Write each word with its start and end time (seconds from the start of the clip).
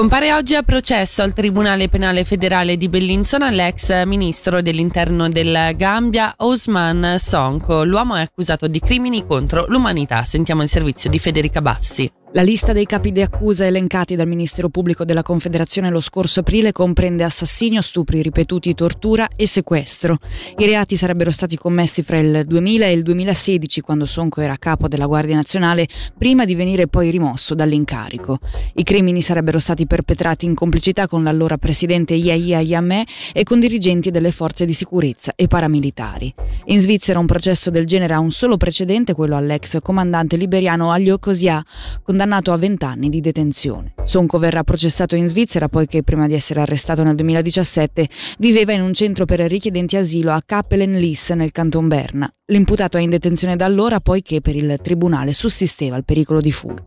Compare 0.00 0.32
oggi 0.32 0.54
a 0.54 0.62
processo 0.62 1.20
al 1.20 1.34
Tribunale 1.34 1.90
Penale 1.90 2.24
Federale 2.24 2.78
di 2.78 2.88
Bellinzona 2.88 3.50
l'ex 3.50 4.04
ministro 4.04 4.62
dell'interno 4.62 5.28
del 5.28 5.74
Gambia 5.76 6.32
Osman 6.38 7.16
Sonko. 7.18 7.84
L'uomo 7.84 8.14
è 8.14 8.22
accusato 8.22 8.66
di 8.66 8.80
crimini 8.80 9.26
contro 9.26 9.66
l'umanità. 9.68 10.22
Sentiamo 10.22 10.62
il 10.62 10.70
servizio 10.70 11.10
di 11.10 11.18
Federica 11.18 11.60
Bassi. 11.60 12.10
La 12.32 12.42
lista 12.42 12.72
dei 12.72 12.86
capi 12.86 13.10
di 13.10 13.22
accusa 13.22 13.66
elencati 13.66 14.14
dal 14.14 14.28
Ministero 14.28 14.68
Pubblico 14.68 15.04
della 15.04 15.24
Confederazione 15.24 15.90
lo 15.90 16.00
scorso 16.00 16.40
aprile 16.40 16.70
comprende 16.70 17.24
assassinio, 17.24 17.82
stupri 17.82 18.22
ripetuti, 18.22 18.72
tortura 18.72 19.26
e 19.34 19.48
sequestro. 19.48 20.16
I 20.58 20.64
reati 20.64 20.94
sarebbero 20.94 21.32
stati 21.32 21.56
commessi 21.56 22.04
fra 22.04 22.20
il 22.20 22.44
2000 22.46 22.86
e 22.86 22.92
il 22.92 23.02
2016, 23.02 23.80
quando 23.80 24.06
Sonco 24.06 24.40
era 24.40 24.56
capo 24.58 24.86
della 24.86 25.06
Guardia 25.06 25.34
Nazionale, 25.34 25.88
prima 26.16 26.44
di 26.44 26.54
venire 26.54 26.86
poi 26.86 27.10
rimosso 27.10 27.56
dall'incarico. 27.56 28.38
I 28.74 28.84
crimini 28.84 29.22
sarebbero 29.22 29.58
stati 29.58 29.88
perpetrati 29.88 30.44
in 30.44 30.54
complicità 30.54 31.08
con 31.08 31.24
l'allora 31.24 31.58
presidente 31.58 32.14
Yahya 32.14 32.60
Jammeh 32.60 33.06
e 33.32 33.42
con 33.42 33.58
dirigenti 33.58 34.12
delle 34.12 34.30
forze 34.30 34.64
di 34.64 34.72
sicurezza 34.72 35.32
e 35.34 35.48
paramilitari. 35.48 36.32
In 36.66 36.78
Svizzera 36.78 37.18
un 37.18 37.26
processo 37.26 37.70
del 37.70 37.86
genere 37.86 38.14
ha 38.14 38.20
un 38.20 38.30
solo 38.30 38.56
precedente, 38.56 39.14
quello 39.14 39.36
all'ex 39.36 39.78
comandante 39.82 40.36
liberiano 40.36 40.92
Aglio 40.92 41.18
Cosia, 41.18 41.60
con 42.04 42.18
condannato 42.20 42.52
a 42.52 42.58
20 42.58 42.84
anni 42.84 43.08
di 43.08 43.22
detenzione. 43.22 43.94
Sonco 44.04 44.38
verrà 44.38 44.62
processato 44.62 45.16
in 45.16 45.26
Svizzera 45.26 45.68
poiché 45.68 46.02
prima 46.02 46.26
di 46.26 46.34
essere 46.34 46.60
arrestato 46.60 47.02
nel 47.02 47.14
2017 47.14 48.08
viveva 48.38 48.74
in 48.74 48.82
un 48.82 48.92
centro 48.92 49.24
per 49.24 49.40
richiedenti 49.40 49.96
asilo 49.96 50.30
a 50.30 50.42
Kappelen-Liss 50.44 51.30
nel 51.30 51.50
canton 51.50 51.88
Berna. 51.88 52.30
L'imputato 52.52 52.98
è 52.98 53.00
in 53.00 53.08
detenzione 53.08 53.56
da 53.56 53.64
allora 53.64 54.00
poiché 54.00 54.42
per 54.42 54.54
il 54.54 54.78
tribunale 54.82 55.32
sussisteva 55.32 55.96
il 55.96 56.04
pericolo 56.04 56.42
di 56.42 56.52
fuga. 56.52 56.84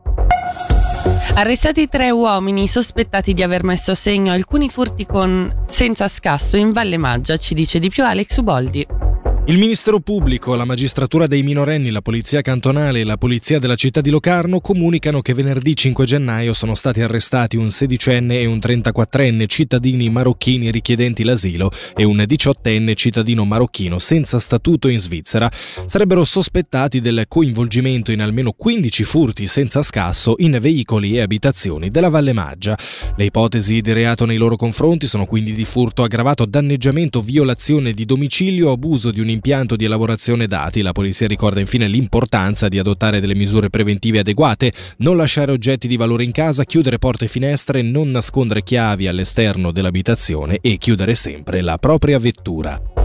Arrestati 1.34 1.88
tre 1.88 2.12
uomini 2.12 2.68
sospettati 2.68 3.34
di 3.34 3.42
aver 3.42 3.64
messo 3.64 3.90
a 3.90 3.96
segno 3.96 4.34
alcuni 4.34 4.70
furti 4.70 5.08
con 5.08 5.52
senza 5.68 6.08
scasso 6.08 6.58
in 6.58 6.72
Valle 6.72 6.98
Maggia, 6.98 7.38
ci 7.38 7.56
dice 7.56 7.80
di 7.80 7.90
più 7.90 8.06
Alex 8.06 8.38
Uboldi. 8.38 9.03
Il 9.46 9.58
Ministero 9.58 10.00
Pubblico, 10.00 10.56
la 10.56 10.64
Magistratura 10.64 11.28
dei 11.28 11.44
minorenni, 11.44 11.92
la 11.92 12.02
Polizia 12.02 12.40
Cantonale 12.40 13.02
e 13.02 13.04
la 13.04 13.18
Polizia 13.18 13.60
della 13.60 13.76
città 13.76 14.00
di 14.00 14.10
Locarno 14.10 14.62
comunicano 14.62 15.22
che 15.22 15.34
venerdì 15.34 15.76
5 15.76 16.06
gennaio 16.06 16.54
sono 16.54 16.76
stati 16.76 17.02
arrestati 17.02 17.58
un 17.58 17.70
sedicenne 17.70 18.40
e 18.40 18.46
un 18.46 18.60
34enne 18.60 19.46
cittadini 19.48 20.10
marocchini 20.10 20.72
richiedenti 20.72 21.26
l'asilo 21.26 21.72
e 21.94 22.06
un 22.06 22.24
diciottenne 22.26 22.96
cittadino 22.96 23.44
marocchino 23.44 24.00
senza 24.00 24.40
statuto 24.40 24.88
in 24.88 24.98
Svizzera. 24.98 25.52
Sarebbero 25.52 26.24
sospettati 26.24 27.02
del 27.02 27.26
coinvolgimento 27.28 28.14
in 28.14 28.22
almeno 28.22 28.54
15 28.54 29.04
furti 29.04 29.46
senza 29.46 29.82
scasso 29.82 30.36
in 30.38 30.58
veicoli 30.62 31.18
e 31.18 31.22
abitazioni 31.22 31.90
della 31.90 32.08
Valle 32.08 32.32
Maggia. 32.32 32.78
Le 33.18 33.26
ipotesi 33.26 33.82
di 33.82 33.92
reato 33.92 34.24
nei 34.24 34.38
loro 34.38 34.56
confronti 34.56 35.06
sono 35.06 35.26
quindi 35.26 35.54
di 35.54 35.66
furto 35.66 36.02
aggravato, 36.02 36.46
danneggiamento, 36.46 37.20
violazione 37.20 37.92
di 37.92 38.06
domicilio, 38.06 38.72
abuso 38.72 39.12
di 39.12 39.20
un 39.20 39.32
impianto 39.34 39.76
di 39.76 39.86
elaborazione 39.86 40.48
dati. 40.48 40.82
La 40.82 40.94
polizia 40.94 41.28
ricorda 41.28 41.60
infine 41.60 41.88
l'importanza 41.88 42.68
di 42.68 42.80
adottare 42.80 43.20
delle 43.20 43.36
misure 43.36 43.70
preventive 43.70 44.20
adeguate, 44.20 44.72
non 44.98 45.18
lasciare 45.18 45.52
oggetti 45.52 45.88
di 45.88 45.98
valore 45.98 46.24
in 46.24 46.32
casa, 46.32 46.64
chiudere 46.64 47.00
porte 47.00 47.26
e 47.26 47.28
finestre, 47.28 47.82
non 47.82 48.10
nascondere 48.10 48.64
chiavi 48.64 49.08
all'esterno 49.08 49.72
dell'abitazione 49.72 50.60
e 50.62 50.78
chiudere 50.78 51.16
sempre 51.16 51.62
la 51.62 51.78
propria 51.78 52.20
vettura. 52.20 53.03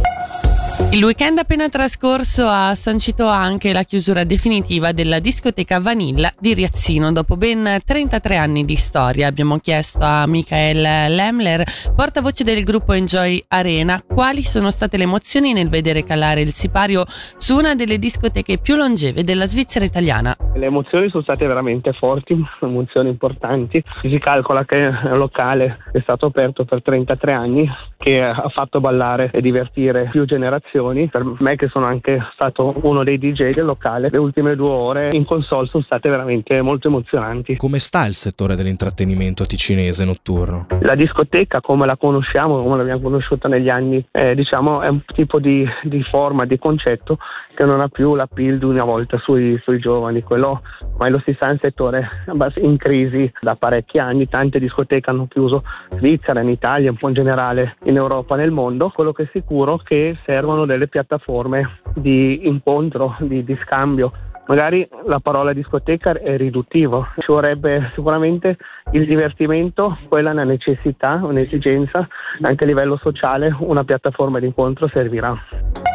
Il 0.90 1.04
weekend 1.04 1.36
appena 1.38 1.68
trascorso 1.68 2.46
ha 2.46 2.74
sancito 2.74 3.26
anche 3.26 3.72
la 3.72 3.82
chiusura 3.82 4.24
definitiva 4.24 4.92
della 4.92 5.18
discoteca 5.18 5.80
Vanilla 5.80 6.30
di 6.38 6.54
Riazzino. 6.54 7.12
Dopo 7.12 7.36
ben 7.36 7.78
33 7.84 8.36
anni 8.36 8.64
di 8.64 8.76
storia 8.76 9.26
abbiamo 9.26 9.58
chiesto 9.58 9.98
a 10.00 10.26
Michael 10.26 11.12
Lemler, 11.14 11.64
portavoce 11.94 12.42
del 12.42 12.62
gruppo 12.62 12.94
Enjoy 12.94 13.44
Arena, 13.48 14.00
quali 14.02 14.42
sono 14.42 14.70
state 14.70 14.96
le 14.96 15.02
emozioni 15.02 15.52
nel 15.52 15.68
vedere 15.68 16.04
calare 16.04 16.40
il 16.40 16.52
sipario 16.52 17.04
su 17.36 17.56
una 17.56 17.74
delle 17.74 17.98
discoteche 17.98 18.58
più 18.58 18.76
longeve 18.76 19.24
della 19.24 19.46
Svizzera 19.46 19.84
italiana. 19.84 20.36
Le 20.54 20.66
emozioni 20.66 21.10
sono 21.10 21.22
state 21.22 21.46
veramente 21.46 21.92
forti, 21.92 22.34
emozioni 22.62 23.10
importanti. 23.10 23.82
Si 24.00 24.18
calcola 24.18 24.64
che 24.64 24.76
il 24.76 25.16
locale 25.16 25.78
è 25.92 26.00
stato 26.00 26.26
aperto 26.26 26.64
per 26.64 26.82
33 26.82 27.32
anni, 27.32 27.68
che 27.98 28.22
ha 28.22 28.48
fatto 28.48 28.80
ballare 28.80 29.30
e 29.32 29.42
divertire 29.42 30.08
più 30.10 30.24
generazioni. 30.24 30.67
Per 30.70 31.24
me 31.40 31.56
che 31.56 31.68
sono 31.68 31.86
anche 31.86 32.18
stato 32.32 32.74
uno 32.82 33.04
dei 33.04 33.18
DJ 33.18 33.54
del 33.54 33.64
locale, 33.64 34.08
le 34.10 34.18
ultime 34.18 34.54
due 34.54 34.68
ore 34.68 35.08
in 35.12 35.24
console 35.24 35.66
sono 35.68 35.82
state 35.82 36.08
veramente 36.08 36.60
molto 36.62 36.88
emozionanti. 36.88 37.56
Come 37.56 37.78
sta 37.78 38.06
il 38.06 38.14
settore 38.14 38.54
dell'intrattenimento 38.54 39.46
ticinese 39.46 40.04
notturno? 40.04 40.66
La 40.80 40.94
discoteca 40.94 41.60
come 41.60 41.86
la 41.86 41.96
conosciamo, 41.96 42.62
come 42.62 42.76
l'abbiamo 42.76 43.00
conosciuta 43.00 43.48
negli 43.48 43.68
anni, 43.68 44.04
eh, 44.10 44.34
diciamo 44.34 44.82
è 44.82 44.88
un 44.88 45.02
tipo 45.06 45.38
di, 45.38 45.66
di, 45.82 46.02
forma, 46.02 46.44
di 46.44 46.58
concetto 46.58 47.18
che 47.54 47.64
non 47.64 47.80
ha 47.80 47.88
più 47.88 48.14
l'appeal 48.14 48.58
di 48.58 48.64
una 48.64 48.84
volta 48.84 49.18
sui, 49.18 49.58
sui 49.62 49.78
giovani. 49.78 50.22
Quello 50.22 50.62
ormai 50.92 51.10
lo 51.10 51.20
si 51.24 51.34
sa 51.38 51.48
è 51.48 51.52
un 51.52 51.58
settore 51.60 52.08
in 52.56 52.76
crisi 52.76 53.30
da 53.40 53.56
parecchi 53.56 53.98
anni, 53.98 54.28
tante 54.28 54.58
discoteche 54.58 55.10
hanno 55.10 55.26
chiuso, 55.28 55.64
Svizzera, 55.96 56.40
in 56.40 56.50
Italia, 56.50 56.90
un 56.90 56.96
po' 56.96 57.08
in 57.08 57.14
generale 57.14 57.76
in 57.84 57.96
Europa, 57.96 58.36
nel 58.36 58.50
mondo, 58.50 58.90
quello 58.90 59.12
che 59.12 59.24
è 59.24 59.28
sicuro 59.32 59.80
è 59.80 59.82
che 59.82 60.16
servono 60.24 60.57
delle 60.64 60.88
piattaforme 60.88 61.80
di 61.94 62.46
incontro, 62.46 63.16
di, 63.20 63.44
di 63.44 63.58
scambio, 63.62 64.12
magari 64.46 64.86
la 65.06 65.20
parola 65.20 65.52
discoteca 65.52 66.12
è 66.12 66.36
riduttivo, 66.36 67.06
ci 67.18 67.30
vorrebbe 67.30 67.90
sicuramente 67.94 68.56
il 68.92 69.06
divertimento, 69.06 69.98
quella 70.08 70.30
è 70.30 70.32
una 70.32 70.44
necessità, 70.44 71.20
un'esigenza, 71.22 72.06
anche 72.40 72.64
a 72.64 72.66
livello 72.66 72.96
sociale 72.96 73.54
una 73.60 73.84
piattaforma 73.84 74.38
di 74.38 74.46
incontro 74.46 74.88
servirà. 74.88 75.87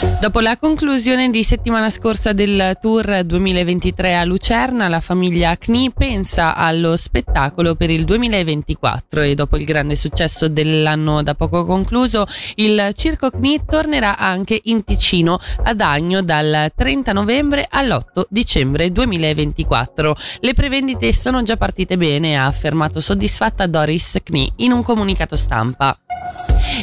Dopo 0.00 0.40
la 0.40 0.56
conclusione 0.56 1.28
di 1.28 1.44
settimana 1.44 1.90
scorsa 1.90 2.32
del 2.32 2.78
tour 2.80 3.22
2023 3.22 4.16
a 4.16 4.24
Lucerna, 4.24 4.88
la 4.88 5.00
famiglia 5.00 5.54
CNI 5.56 5.92
pensa 5.92 6.54
allo 6.54 6.96
spettacolo 6.96 7.74
per 7.74 7.90
il 7.90 8.04
2024 8.04 9.20
e 9.20 9.34
dopo 9.34 9.58
il 9.58 9.64
grande 9.66 9.96
successo 9.96 10.48
dell'anno 10.48 11.22
da 11.22 11.34
poco 11.34 11.66
concluso, 11.66 12.26
il 12.56 12.92
Circo 12.94 13.30
CNI 13.30 13.64
tornerà 13.66 14.16
anche 14.16 14.58
in 14.64 14.84
Ticino 14.84 15.38
ad 15.64 15.80
Agno 15.82 16.22
dal 16.22 16.72
30 16.74 17.12
novembre 17.12 17.66
all'8 17.68 18.22
dicembre 18.30 18.92
2024. 18.92 20.16
Le 20.40 20.54
prevendite 20.54 21.12
sono 21.12 21.42
già 21.42 21.58
partite 21.58 21.98
bene, 21.98 22.38
ha 22.38 22.46
affermato 22.46 23.00
soddisfatta 23.00 23.66
Doris 23.66 24.18
CNI 24.22 24.52
in 24.56 24.72
un 24.72 24.82
comunicato 24.82 25.36
stampa. 25.36 25.98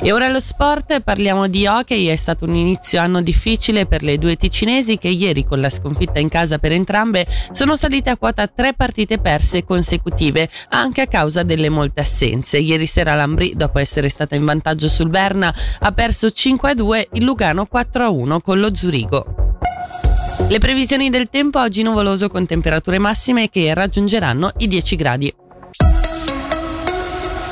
E 0.01 0.11
ora 0.11 0.29
lo 0.29 0.39
sport, 0.39 1.01
parliamo 1.01 1.47
di 1.47 1.65
hockey, 1.65 2.05
è 2.05 2.15
stato 2.15 2.45
un 2.45 2.55
inizio 2.55 2.99
anno 2.99 3.21
difficile 3.21 3.85
per 3.85 4.03
le 4.03 4.17
due 4.17 4.35
ticinesi 4.35 4.97
che 4.97 5.07
ieri 5.07 5.45
con 5.45 5.59
la 5.59 5.69
sconfitta 5.69 6.19
in 6.19 6.29
casa 6.29 6.59
per 6.59 6.71
entrambe 6.71 7.27
sono 7.51 7.75
salite 7.75 8.09
a 8.09 8.17
quota 8.17 8.47
tre 8.47 8.73
partite 8.73 9.17
perse 9.17 9.63
consecutive, 9.63 10.49
anche 10.69 11.01
a 11.01 11.07
causa 11.07 11.43
delle 11.43 11.69
molte 11.69 12.01
assenze. 12.01 12.57
Ieri 12.57 12.85
sera 12.85 13.15
l'Ambri, 13.15 13.53
dopo 13.55 13.79
essere 13.79 14.09
stata 14.09 14.35
in 14.35 14.45
vantaggio 14.45 14.87
sul 14.87 15.09
Berna, 15.09 15.53
ha 15.79 15.91
perso 15.91 16.27
5-2, 16.27 17.07
il 17.13 17.23
Lugano 17.23 17.67
4-1 17.71 18.39
con 18.41 18.59
lo 18.59 18.73
Zurigo. 18.73 19.25
Le 20.49 20.59
previsioni 20.59 21.09
del 21.09 21.29
tempo 21.29 21.59
oggi 21.59 21.81
nuvoloso 21.81 22.29
con 22.29 22.45
temperature 22.45 22.99
massime 22.99 23.49
che 23.49 23.73
raggiungeranno 23.73 24.51
i 24.57 24.67
10 24.67 24.95
gradi. 24.95 25.33